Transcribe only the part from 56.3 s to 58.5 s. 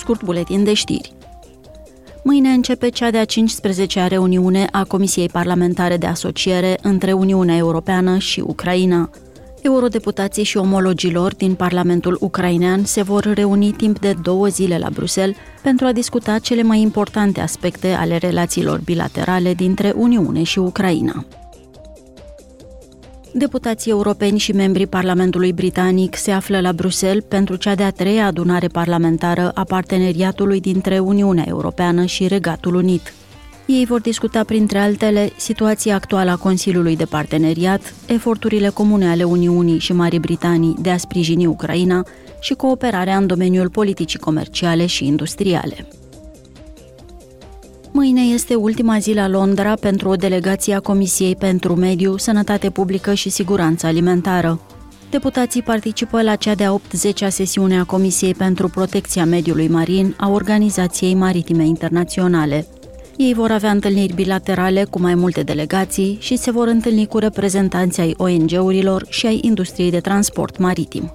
cea de-a 80-a sesiune a Comisiei